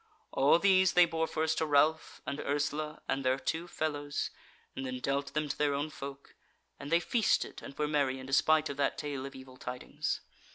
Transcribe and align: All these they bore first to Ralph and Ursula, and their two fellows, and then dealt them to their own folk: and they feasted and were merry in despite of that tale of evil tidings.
All 0.31 0.57
these 0.57 0.93
they 0.93 1.05
bore 1.05 1.27
first 1.27 1.59
to 1.59 1.65
Ralph 1.67 2.23
and 2.25 2.39
Ursula, 2.39 3.03
and 3.07 3.23
their 3.23 3.37
two 3.37 3.67
fellows, 3.67 4.31
and 4.75 4.83
then 4.83 4.97
dealt 4.99 5.35
them 5.35 5.47
to 5.47 5.55
their 5.55 5.75
own 5.75 5.91
folk: 5.91 6.33
and 6.79 6.89
they 6.91 6.99
feasted 6.99 7.61
and 7.61 7.77
were 7.77 7.87
merry 7.87 8.17
in 8.17 8.25
despite 8.25 8.67
of 8.69 8.77
that 8.77 8.97
tale 8.97 9.27
of 9.27 9.35
evil 9.35 9.57
tidings. 9.57 10.21